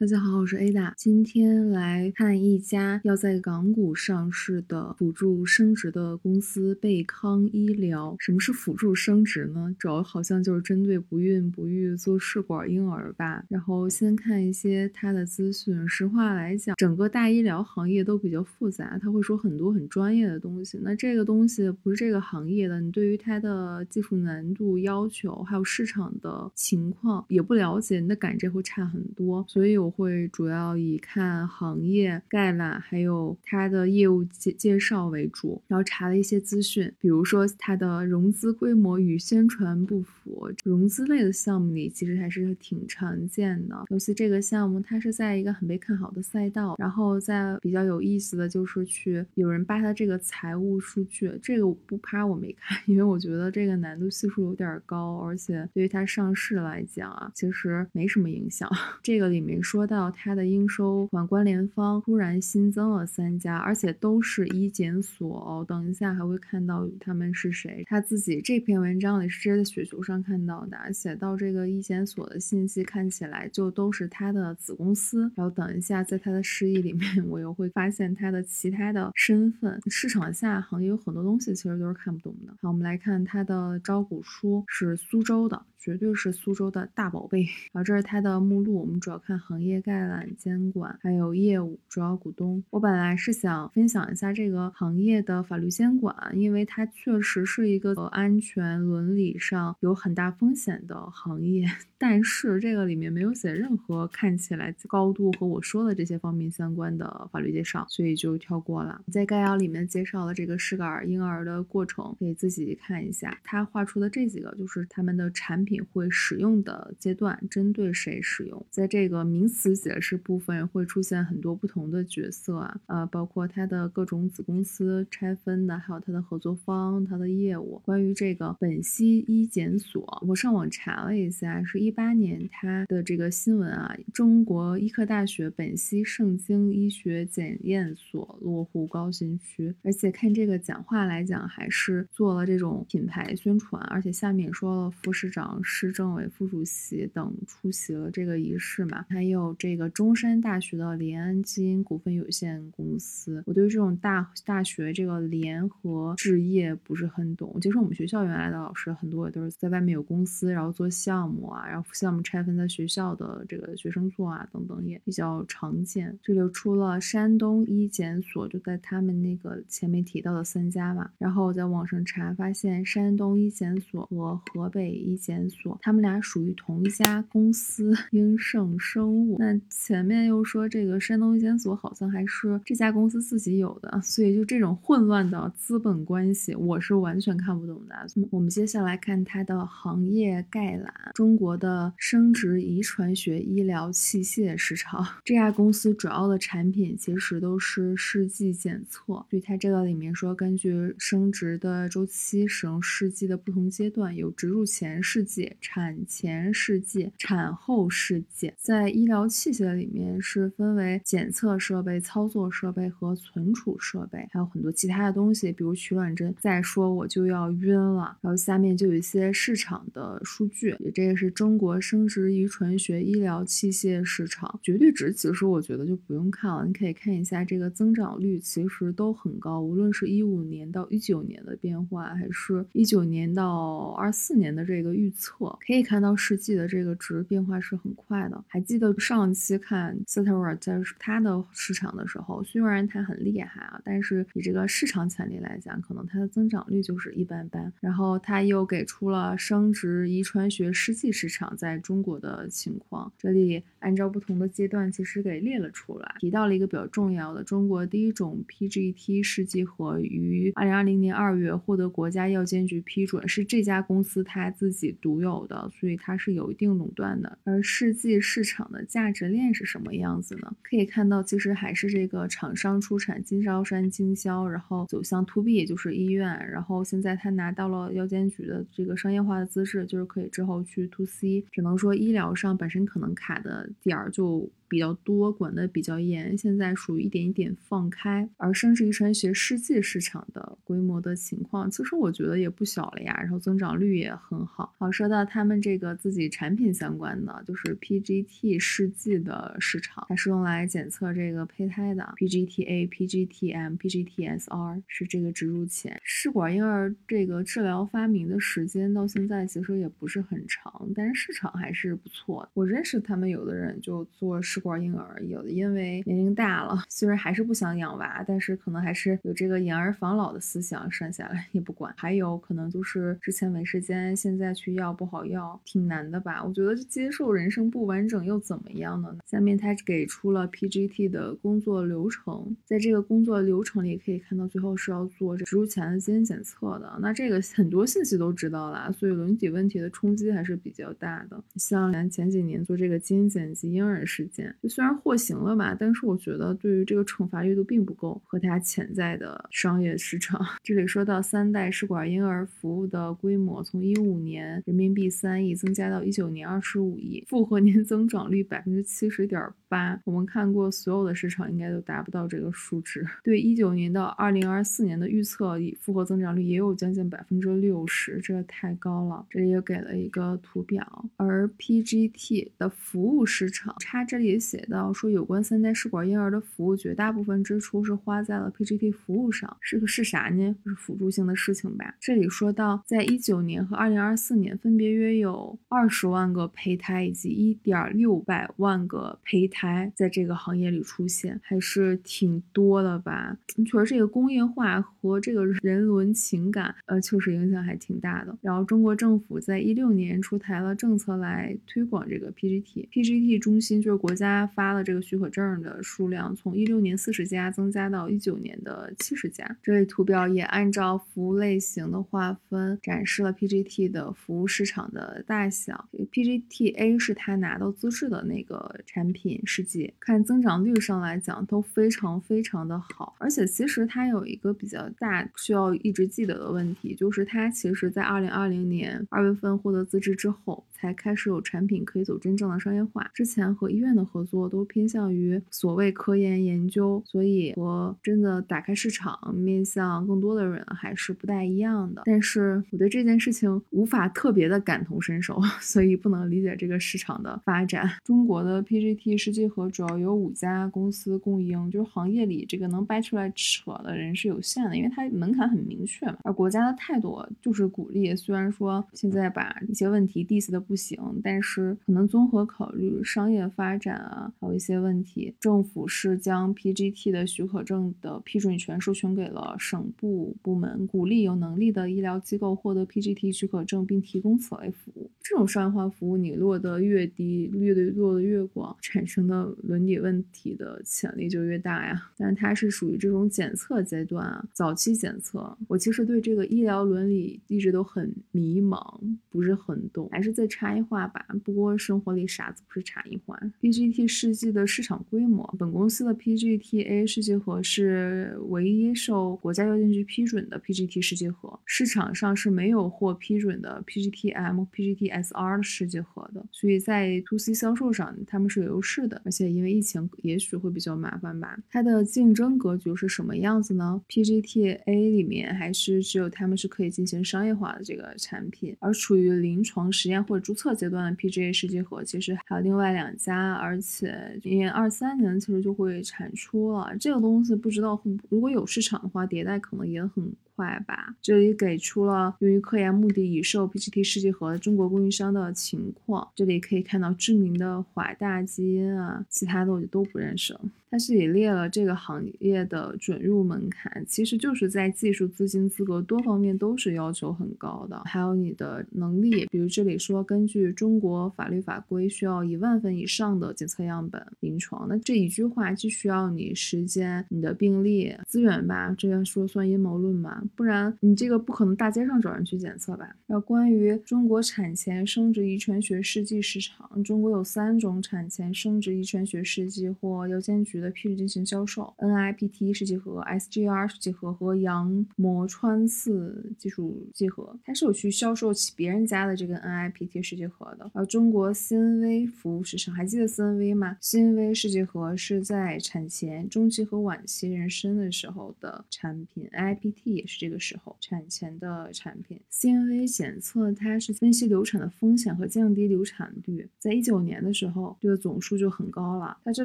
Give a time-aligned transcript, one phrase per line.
[0.00, 8.16] 大家好，我是 Ada，今天来看一家要在港股上市的辅助生殖的公司贝康医疗。
[8.18, 9.76] 什么是辅助生殖呢？
[9.78, 13.44] 主要好像就是针对不孕不育做试管婴儿吧。
[13.50, 15.86] 然后先看一些它的资讯。
[15.86, 20.78] 实话来讲，整个大医疗行业都比较复杂，他会说很多很专业的东西。
[20.82, 29.44] 那这个东西不是这个行业的，你对于它的技术难度要求，还有市场的情况也不了解，你的感知会差很多。
[29.46, 29.89] 所以我。
[29.90, 40.50] 会主要以看行业概览，还有它的业务介介绍为主，然后查了一些资讯，比如说它的融资规模与宣传不符。
[40.64, 46.76] 融资类的项目里其实还是挺常见的，尤其这个项目它是在一个很被看好的赛道。
[46.78, 58.70] 然后在比较有意思的就是去有人扒它这个财务数据，这个不扒我没看，因为我觉得这个难度系数有点高，而且对于它上市来讲啊，其实没什么影响。
[59.02, 59.79] 这个里面说。
[59.80, 65.64] 说到它的应收款关联方突然新增了三家，而且都是医检所。
[65.66, 67.82] 等一下还会看到他们是谁。
[67.86, 75.22] 他自己这篇文章里是直接在雪球上看到的，写到这个医检所的信息看起来就都是他的子公司。
[75.34, 79.80] 然后等一下在他的示意里面， 我又会发现他的其他的身份。
[79.86, 82.52] 市场下行业有很多东西其实都是看不懂的。
[82.60, 85.62] 好，我们来看他的招股书是苏州的。
[85.82, 87.40] 绝对是苏州的大宝贝。
[87.72, 92.62] 然后这是它的目录，我们主要看行业业概览、监管，还有业务、主要股东。
[92.70, 101.64] 我本来是想分享一下这个行业的法律监管，因为它确实是一个安全伦理上有很大风险的行业。
[102.02, 109.02] 但是这个里面没有写任何看起来高度和我说的这些方面相关的法律介绍，所以就跳过了。
[109.12, 113.38] 在概要里面介绍了这个试管婴儿的过程，可以自己看一下。
[113.44, 115.60] 他画出的这几个就是他们的产。
[115.60, 118.64] 品会使用的阶段，针对谁使用？
[118.70, 127.80] 在这个名词解释部分会出现很多不同的角色啊，呃，包括它的各种子公司拆分的，还有它的合作方、它的业务。
[127.84, 145.60] 关于这个本溪医检所，我上网查了一下，是一八年它的这个新闻啊，中国医科大学本溪圣经医学检验所落户高新区，而且看这个讲话来讲，还是做了这种品牌宣传，而且下面说了副市长。
[145.62, 149.04] 市政委副主席等出席了这个仪式嘛？
[149.08, 153.42] 还有这个中山大学的联安基因股份有限公司。
[153.46, 157.58] 我对这种大大学这个联合置业不是很懂。
[157.60, 166.18] 其实我们学校原来的老师很多也都是在外面有公司，然后做项目啊，然后项目拆分在学校的这个学生做啊等等也比较常见。
[166.22, 171.10] 这就出了山东医检所，就在他们那个前面提到的三家嘛。
[171.18, 175.40] 然后我在网上查发现，山东医检所和河北医检。
[175.50, 179.29] 所，他们俩属于同一家公司 英盛生物。
[179.38, 187.94] 那前面又说这个山东医检所好像还是这家公司自己有的，所以就这种混乱的资本关系，我是完全看不懂的。
[188.30, 195.06] 我们接下来看它的行业概览：中国的生殖遗传学医疗器械市场。
[195.24, 199.24] 这家公司主要的产品其实都是试剂检测。
[199.28, 205.50] 对它这个里面说，根据生殖的周期使用试剂的不同阶段，有植入前试剂。
[205.60, 216.34] 产前试剂、产后试剂，在医疗器械里面是分为检测设备、操作设备和存储设备，还有很多其他的东西，比如取卵针。
[216.40, 218.16] 再说我就要晕了。
[218.20, 235.30] 然后下面就有一些市场的数据，这个是中国生殖遗传学医疗器械市场绝对值，其实我觉得就不用看了，你可以看一下这个增长率，其实都很高，无论是一五年到一九年的变化，还是一九年到二四年的这个预测。
[235.66, 238.44] 可以看到实际的这个值变化是很快的。
[238.48, 247.72] 还记得上期看 c e t e r 在它的市场的时候，虽然它很厉害啊，但是以这个市场潜力来讲，可能它的增长率就是一般般。
[247.80, 265.20] 然后它又给出了生殖遗传学试剂市场在中国的情况，这里按照不同的阶段其实给列了出来，提到了一个比较重要的，中国第一种 PGT 试剂盒于二零二零年二月获得国家药监局批准，是这家公司它自己独。
[265.20, 267.38] 有的，所以它是有一定垄断的。
[267.44, 270.54] 而试剂市场的价价值链是什么样子呢？
[270.62, 276.26] 可以看到，其实还是这个厂商出产经销商经销，然后走向 to B，也就是医院。
[276.50, 281.44] 然后现在他拿到了药监局的这个商业化的资质，就是可以之后去 to C。
[281.50, 284.50] 只能说医疗上本身可能卡的点儿就。
[284.70, 288.26] 比较多，管得比较严，现在属于一点一点放开。
[288.36, 294.72] 而生殖遗传学试剂市场的规模的情况，其实我觉得也不小了呀，然后增长率也很好。
[294.78, 312.50] 好，说到他们这个自己产品相关的，就是 PGT 试剂的市场，它是用来检测这个胚胎的，PGT-A、PGT-M、PGT-SR 是这个植入前试管婴儿这个治疗发明的时间到现在其实也不是很长，但是市场还是不错的。
[312.54, 321.92] 我认识他们有的人就做试管婴儿，有的因为年龄大了，虽然还是不想养娃，但是可能还是有这个养儿防老的思想，生下来 也不管。
[321.96, 326.44] 还有可能就是之前没时间，现在去要不好要，挺难的吧？
[326.44, 329.16] 我觉得接受人生不完整又怎么样呢？
[329.26, 336.98] 下面他给出了 PGT 的工作流程，在这个工作流程里可以看到，最后是要做植入前的基因检测的。
[337.00, 341.42] 那这个 很多信息都知道了，所以伦理问题的冲击还是比较大的。
[341.56, 350.40] 像前前几年做这个基因剪辑婴儿事件，就虽然获刑了吧，但是我觉得对于这个惩罚力度并不够，和它潜在的商业市场。
[350.62, 360.00] 这里说到三代试管婴儿服务的规模，从一五年人民币三亿增加到一九年二十五亿，复合年增长率百分之七十点八。
[360.04, 363.06] 我们看过所有的市场应该都达不到这个数值。
[363.22, 369.26] 对一九年到二零二四年的预测，复合增长率也有将近百分之六十，这太高了。
[369.30, 379.56] 这里也给了一个图表，而 PGT 的服务市场，它这里写到说，有关三代试管婴儿的服务，绝大部分支出是花在了 PGT 服务上。
[379.60, 380.56] 是个是啥呢？
[380.64, 381.94] 是辅助性的事情吧。
[382.00, 393.36] 这里说到，在一九年和二零二四年，分别约有二十万个胚胎以及一点六百万个胚胎在这个行业里出现，还是挺多的吧？
[393.66, 398.36] 确实，这个工业化和这个人伦情感，呃，确实影响还挺大的。
[398.40, 409.56] 然后，中国政府在一六年出台了政策来推广这个 PGT，PGT 中心就是国家他发了这个许可证的数量，从一六年四十家增加到一九年的七十家。
[409.60, 415.88] 这里图表也按照服务类型的划分，展示了 PGT 的服务市场的大小。
[416.12, 423.16] PGT-A 是他拿到资质的那个产品试剂，看增长率上来讲都非常非常的好。
[423.18, 433.10] 而且其实它有一个比较大需要一直记得的问题，就是它其实在二零二零年二月份获得资质之后，才开始有产品可以走真正的商业化。
[433.12, 442.02] 之前和医院的合合作都偏向于所谓科研研究，所以和真的打开市场面向更多的人还是不太一样的。
[442.04, 447.88] 但是我对这件事情无法特别的感同身受， 所以不能理解这个市场的发展。
[448.04, 456.18] 中国的 PGT 试剂盒主要有五家公司供应，就是行业里这个能掰出来扯的人是有限的，因为它门槛很明确嘛。
[456.24, 475.10] 而国家的态度就是鼓励，虽然说现在把一些问题 diss 的不行，但是可能综合考虑商业发展啊，还有一些问题，政府是将 PGT 的许可证的批准权授权给了省部部门，鼓励有能力的医疗机构获得 PGT 许可证并提供此类服务。
[475.22, 482.10] 这种商业化服务你落得越低，越得落得越广，产生的伦理问题的潜力就越大呀。
[482.16, 485.56] 但它是属于这种检测阶段啊，早期检测。
[485.68, 488.98] 我其实对这个医疗伦理一直都很迷茫，
[489.30, 491.24] 不是很懂，还是在差异化吧。
[491.44, 509.20] 不过生活里傻子不是差异化？PGT PT 试剂的市场规模，本公司的 PGT-A 试剂盒是唯一受国家药监局批准的 PGT 试剂盒，市场上是没有获批准的 PGT-M、PGT-SR 的试剂盒的，所以在 to C 销售上他们是有优势的。
[509.24, 511.58] 而且因为疫情，也许会比较麻烦吧。
[511.68, 526.94] 它的竞争格局是什么样子呢？PGT-A 里面还是只有他们是可以进行商业化的这个产品，而处于临床实验或者注册阶段的 PGA 试剂盒其实还有另外两家，而且年二三年其实就会产出了。
[526.98, 530.32] 这个东西不知道会如果有市场的话，迭代可能也很。
[530.60, 536.28] 快吧，这里给出了用于科研目的已售 PGT 试剂盒中国供应商的情况。
[536.34, 540.60] 这里可以看到知名的华大基因啊，其他的我就都不认识了。
[540.90, 549.46] 它这里列了这个行业的准入门槛，其实就是在技术、资金、资格多方面都是要求很高的，还有你的能力。
[549.46, 554.88] 比如这里说，根据中国法律法规，需要一万份以上的检测样本临床。
[554.88, 560.42] 那这一句话既需要你时间、你的病例、资源吧，这样说算阴谋论吗？
[560.54, 563.16] 不然你这个不可能大街上找人去检测吧？
[563.26, 577.58] 要关于中国产前生殖遗传学试剂市场，中国有三种产前生殖遗传学试剂或药监局的批准进行销售：NIPT 试剂盒、SGR 试剂盒和羊膜穿刺技术剂盒。
[577.64, 580.90] 它是有去销售起别人家的这个 NIPT 试剂盒的。
[580.94, 592.40] 而中国 CNV 服务市场，还记得 CNV 吗？CNV 试剂盒是在产前、中期和晚期妊娠的时候的产品，NIPT 也是这个时候产前的产品。
[592.50, 599.36] CNV 检测它是分析流产的风险和降低流产率，在一九年的时候，这个总数就很高了。
[599.44, 599.64] 它这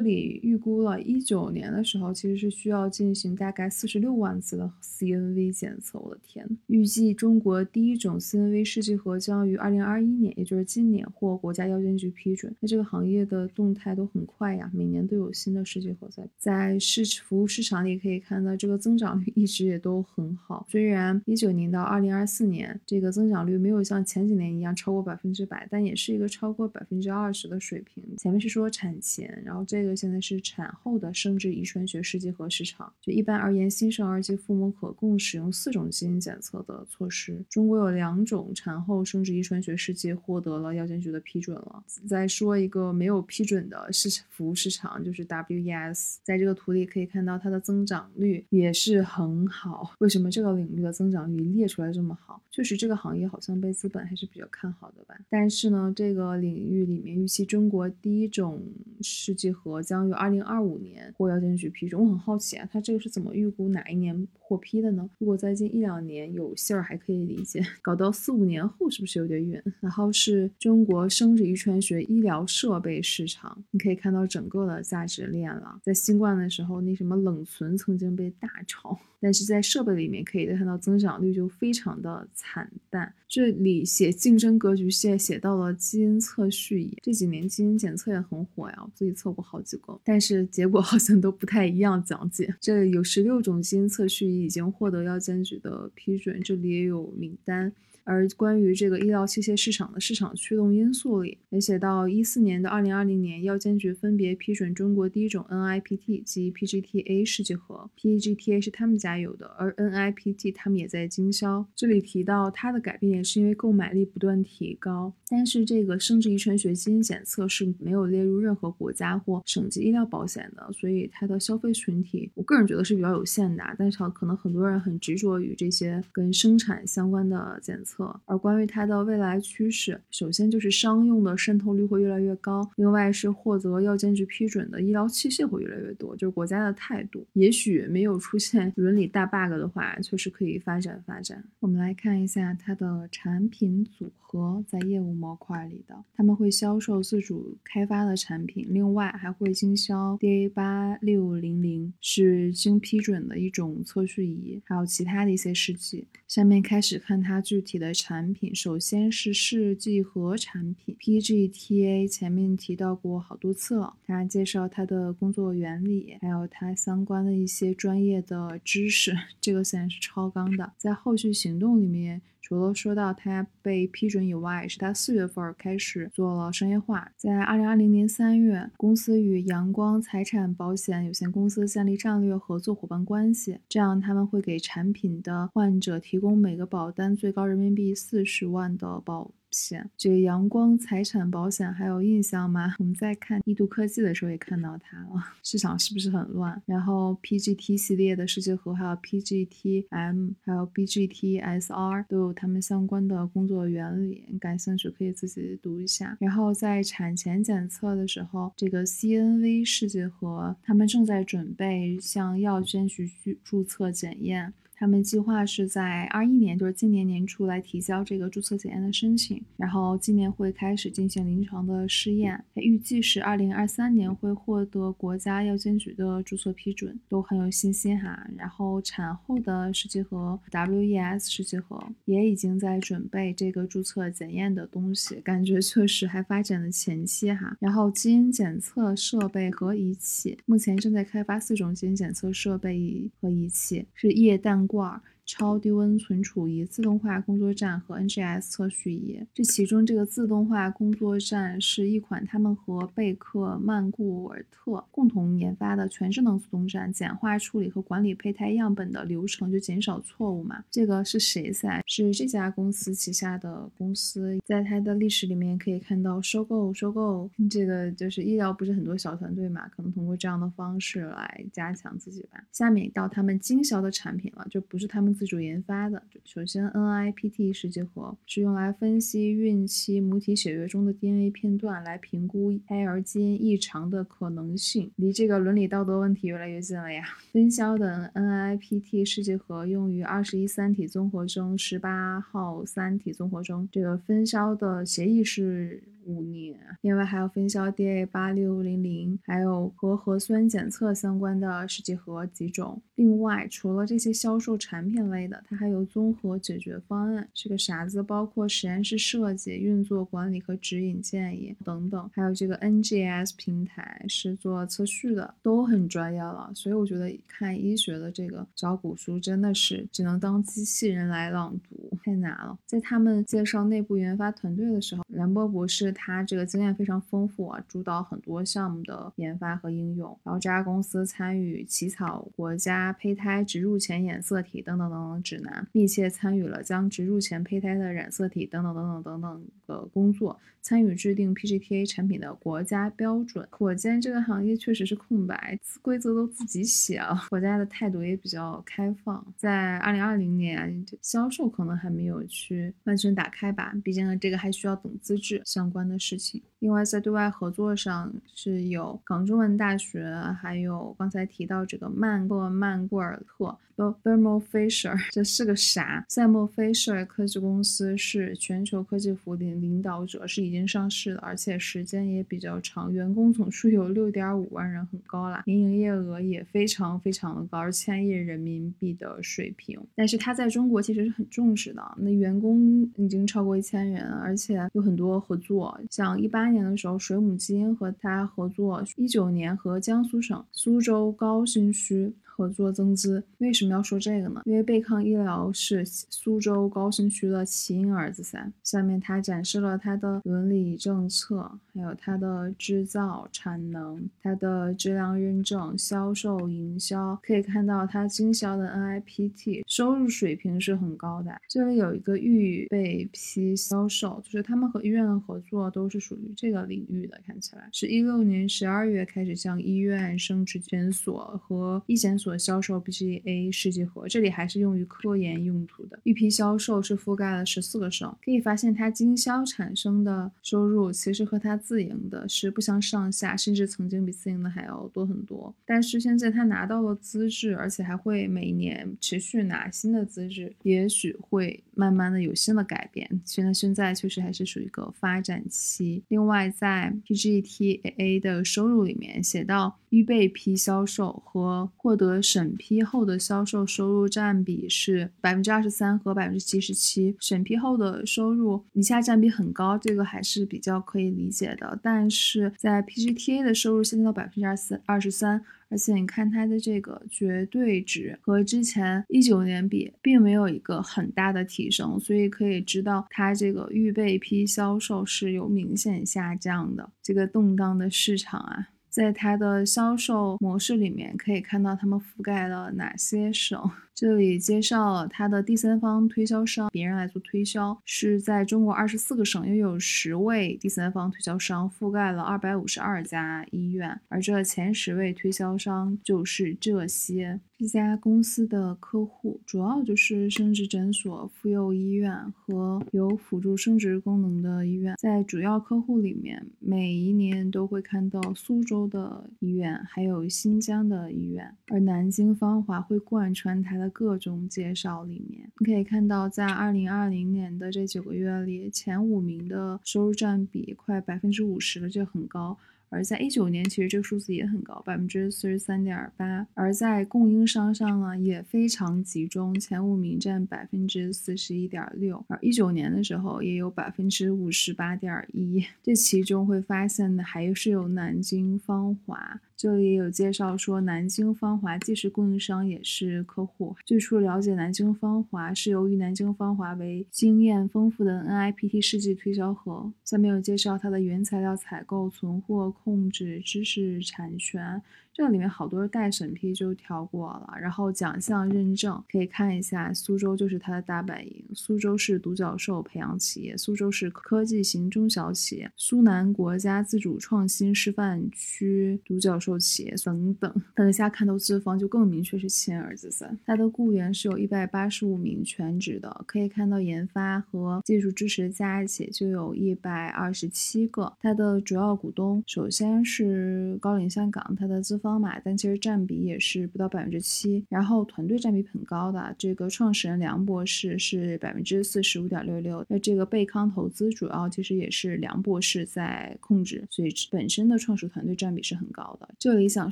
[0.00, 5.98] 里预估了一九年的时候，其实是需要进行大概四十六万次的 CNV 检测。
[5.98, 12.54] 我的天，预计中国第一种 CNV 试剂盒将于二零二一年，也就是今年获国家药监局批准。
[12.60, 20.55] 那这个行业的动态都很快呀，每年都有新的试剂盒在在市服务市场里可以看到，这个增长率一直也都很好。
[20.68, 28.02] 虽然一九年到二零二四年这个增长率没有像前几年一样超过百分之百，但也是一个超过百分之二十的水平。
[28.18, 32.92] 前面是说产前，然后这个现在是产后的生殖遗传学试剂盒市场。
[33.00, 37.44] 就一般而言，新生儿及父母可共使用四种基因检测的措施。
[37.48, 41.82] 中国有两种产后生殖遗传学试剂获得了药监局的批准了。
[42.06, 46.16] 再说一个没有批准的市服务市场，就是 WES。
[46.22, 49.92] 在这个图里可以看到它的增长率也是很好。
[49.98, 52.40] 为什么这个领域的增长率列出来这么好？
[52.50, 55.14] 确实这个行业好像被资本还是比较看好的吧。
[55.28, 58.62] 但是呢，这个领域里面预期中国第一种
[59.00, 62.00] 试剂盒将于二零二五年获药监局批准。
[62.00, 65.10] 我很好奇啊，它这个是怎么预估哪一年获批的呢？
[65.18, 69.60] 如果在近一两年有信儿还可以理解，搞到四五年后是不是有点远？
[69.80, 75.80] 然后是中国生殖遗传学医疗设备市场，你可以看到整个的价值链了。
[75.82, 83.12] 在新冠的时候，那什么冷存曾经被大炒，但是在设备里面可以看到增长率就非常的惨淡。
[83.28, 86.96] 这里写竞争格局，现在写到了基因测序仪。
[87.02, 91.96] 这几年基因检测也很火呀，我自己测过好几个，但是结果好像都不太一样。
[92.04, 97.72] 讲解，这有十六种基因测序仪已经获得药监局的批准，这里也有名单。
[98.06, 111.66] 而关于这个医疗器械市场的市场驱动因素里，也写到一四年到二零二零年，药监局分别批准中国第一种 NIPT 及 PGT-A 试剂盒，PGT-A 是他们家有的，而 NIPT 他们也在经销。
[111.74, 123.64] 这里提到它的改变也是因为购买力不断提高，但是这个生殖遗传学基因检测是没有列入任何国家或省级医疗保险的，所以它的消费群体，我个人觉得是比较有限的。
[123.76, 127.95] 但是可能很多人很执着于这些跟生产相关的检测。
[128.24, 137.26] 而关于它的未来趋势，首先就是商用的渗透率会越来越高，另外是获得药监局批准的医疗器械会越来越多，就是国家的态度。
[137.32, 141.42] 也许没有出现伦理大 bug 的话，确实可以发展发展。
[141.60, 156.06] 我们来看一下它的产品组合，在业务模块里的，他们会销售自主开发的产品，另外还会经销 DA 八六零零，是经批准的一种测序仪，还有其他的一些试剂。
[156.28, 157.85] 下面开始看它具体的。
[157.86, 163.94] 的产品，首先是试剂盒产品 PGTA，前面提到过好多次了。
[164.04, 169.16] 它介绍它的工作原理，还有它相关的一些专业的知识。
[169.40, 172.20] 这个显然是超纲的，在后续行动里面。
[172.46, 177.10] 除了说到它被批准以外，是它四月份开始做了商业化。
[177.16, 189.32] 在二零二零年三月，公司与阳光财产保险有限公司建立战略合作伙伴关系，这样他们会给产品的患者提供每个保单最高人民币四十万的保。
[189.56, 192.74] 险，这个阳光财产保险还有印象吗？
[192.78, 196.60] 我们在看易度科技的时候也看到它了， 市场是不是很乱？
[196.66, 206.16] 然后 PGT 系列的试剂盒，还有 PGTM，还有 BGTSR 都有他们相关的工作原理，感兴趣可以自己读一下。
[206.20, 214.52] 然后在产前检测的时候，这个 CNV 试剂盒，他们正在准备向药监局去注册检验。
[214.78, 228.28] 他们计划是在二一年，就是今年年初来提交这个注册检验的申请，然后今年会开始进行临床的试验，预计是二零二三年会获得国家药监局的注册批准，都很有信心哈。
[228.36, 237.56] 然后产后的试剂盒 WES 试剂盒也已经在准备这个注册检验的东西，感觉确实还发展的前期哈。
[237.60, 244.65] 然后基因检测设备和仪器，目前正在开发四种基因检测设备和仪器，是液氮。
[244.66, 249.20] 罐超低温存储仪、自动化工作站和 NGS 测序仪。
[249.34, 260.64] 这其中，这个自动化工作站是一款他们和贝克曼固尔特共同研发的全智能自动站，简化处理和管理胚胎样本的流程，就减少错误嘛。
[260.70, 261.82] 这个是谁在？
[261.86, 267.28] 是这家公司旗下的公司，在它的历史里面可以看到收购、收购。
[267.50, 272.44] 这个就是医疗不是很多小团队嘛，可能通过这样的方式来加强自己吧。
[272.52, 276.02] 下面到他们经销的产品了，就不是他们自主研发的。
[276.24, 284.90] 首先，NIPT 试剂盒是用来分析孕期母体血液中的 DNA 片段，来评估胎儿基因异常的可能性。
[284.96, 287.04] 离这个伦理道德问题越来越近了呀。
[287.32, 293.66] 分销的 NIPT 试剂盒用于二十一三体综合征、十八号三体综合征。
[293.72, 295.82] 这个分销的协议是。
[296.06, 302.80] 五年，另外还有分销 DA 八六零零，还有和核酸检测相关的试剂盒几种。
[302.94, 308.02] 另外，除了这些销售产品类的，它还有综合解决方案，是个啥子？
[308.02, 312.10] 包括实验室设计、运作管理和指引建议等等。
[312.14, 316.50] 还有这个 NGS 平台是做测序的，都很专业了。
[316.54, 322.56] 所以我觉得看医学的这个招股书真的是只能当机器人来朗读，太难了。
[322.64, 325.90] 在他们介绍内部研发团队的时候，兰波博士。
[325.92, 330.16] 他这个经验非常丰富啊，主导很多项目的研发和应用。
[330.22, 343.46] 然后这家公司参与起草国家胚胎植入前染色体等等等等指南，密切参与了将植入前胚胎的染色体等等等等等等的工作，参与制定 PGT-A 产品的国家标准。
[343.50, 347.26] 可见这个行业确实是空白，规则都自己写了。
[347.30, 349.24] 国家的态度也比较开放。
[349.36, 355.86] 在二零二零年，销售可能还没有去完全打开吧，毕竟这个还需要等资质相关。
[355.88, 356.42] 的事情。
[356.58, 360.04] 另外，在对外合作上是有港中文大学，
[360.40, 366.04] 还有刚才提到这个曼克曼布尔特 （Thermo Fisher），这是个啥？
[366.08, 379.78] 赛默菲舍尔科技公司是全球科技服领领导者，是已经上市的，而且时间也比较长，员工总数有六点五万人，很高啦，年营业额也非常非常的高，而千亿人民币的水平。
[379.94, 386.64] 但是它在中国其实是很重视的，那员工已经超过一千人，而且有很多合作，像一八年。
[386.64, 388.82] 的时候，水母基因和他合作。
[388.96, 392.14] 一九年和江苏省苏州高新区。
[392.36, 394.42] 合作增资，为什么要说这个呢？
[394.44, 398.52] 因为贝康医疗是苏州高新区的奇婴儿子噻。
[398.62, 407.18] 下面他展示了他的伦理政策，还有他的制造产能、他的质量认证、销售营销。
[407.22, 411.34] 可以看到他经销的 NIPT 收入水平是很高的。
[411.48, 417.18] 这里有一个预备批销售，就是他们和医院的合作都是属于这个领域的。
[417.26, 422.25] 看起来是一六年十二月开始向医院、生殖诊所和一检所。
[422.26, 425.96] 所销售 BGA 试剂盒，这里还是用于科研用途的。
[426.02, 435.54] 预批销售是覆盖了十四个省，可以发现它经销产生的收入其实和它自营的是不相上下，甚至曾经比自营的还要多很多。
[435.64, 443.08] 但是现在它拿到了资质，而且还会每年持续拿新的资质，也许会慢慢的有新的改变。
[443.24, 446.02] 现在现在确实还是属于一个发展期。
[446.08, 449.76] 另外，在 PGTA 的收入里面写到。
[449.90, 457.16] 预备批销售和获得审批后的销售收入占比是百分之二十三和百分之七十七。
[457.20, 461.78] 审批后的收入以下占比很高，这个还是比较可以理解的。
[461.82, 476.90] 但是在 PGTA 的收入下降到百分之二十二十三，而且你看它的这个绝对值和之前一九年比，并没有一个很大的提升，所以可以知道它这个预备批销售是有明显下降的。
[477.02, 478.68] 这个动荡的市场啊。
[478.96, 483.70] 在它的销售模式里面，可以看到他们覆盖了哪些省。
[483.96, 497.40] 这里介绍了他的第三方推销商，别人来做推销，是在中国二十四个省，拥有十位第三方推销商，覆盖了二百五十二家医院，而这前十位推销商就是这些。
[497.58, 504.94] 这家公司的客户主要就是生殖诊所、妇幼医院和有辅助生殖功能的医院。
[504.98, 513.85] 在主要客户里面，每一年都会看到苏州的医院，还有新疆的医院，而南京芳华会贯穿它的。
[513.90, 522.56] 各种介绍里面，你可以看到，在二零二零年的这九个月里，前五名的收入占比快百分之五十了，这很高。
[522.88, 526.46] 而在一九年，其实这个数字也很高，百分之四十三点八。
[526.54, 532.24] 而在供应商上呢，也非常集中，前五名占百分之四十一点六。
[532.28, 535.64] 而一九年的时候，也有百分之五十八点一。
[535.82, 539.40] 这其中会发现的还是有南京芳华。
[539.56, 543.74] 这里也有介绍说，南京芳华既是供应商也是客户。
[543.86, 549.90] 最初了解南京芳华是由于南京芳华为经验丰富的 NIPT 试剂推销盒。
[550.04, 554.82] 下面有介绍它的原材料采购、存货控制、知识产权。
[555.16, 570.54] 这里面好多待审批就跳过了，然后奖项认证可以看一下，苏州就是它的大本营，苏州市独角兽培养企业，苏州市科技型中小企业，苏南国家自主创新示范区独角兽企业等等。
[570.74, 573.38] 等一下看到资方就更明确是亲儿子三。
[573.46, 581.10] 它的雇员是有一百八十五名全职的，可以看到研发和技术支持加一起就有一百二十七个。
[581.22, 585.05] 它的主要股东首先是高瓴香港，它的资方。
[585.06, 599.28] 方嘛，但其实占比也是不到百分之七，然后团队占比很高的，这个创始人梁博士是百分之四十五点六六，那这个贝康投资主要其实也是梁博士在控制，所以本身的创始团队占比是很高的。
[599.38, 599.88] 这里想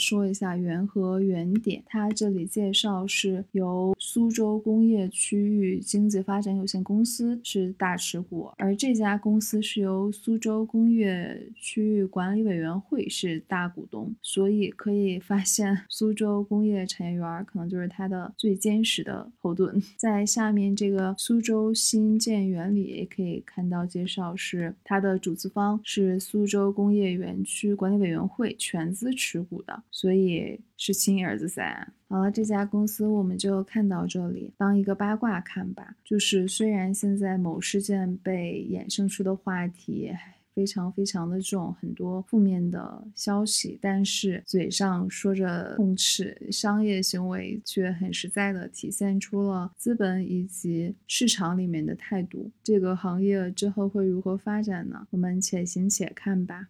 [0.00, 15.03] 说一下元和原点，它这里介绍是由苏州工业区域经济发展有限公司是大持股，而这家公司是由苏州工业区域管理委员会是大股东，所以可以。
[15.04, 19.78] 可以发现苏州工业产业园可能就是它的最坚实的后盾。
[19.98, 31.86] 在下面这个苏州新建园里也可以看到介绍，是它的主资方是苏州工业园区管理委员会全资持股的，所以是亲儿子噻。
[32.08, 35.96] 好了，这家公司我们就看到这里，当一个八卦看吧。
[36.02, 40.10] 就是虽然现在某事件被衍生出的话题。
[40.54, 52.50] 非常非常的重，很多负面的消息，但是嘴上说着痛斥，商业行为却很实在的体现出了资本以及市场里面的态度。
[52.62, 55.06] 这个行业之后会如何发展呢？
[55.10, 56.68] 我们且行且看吧。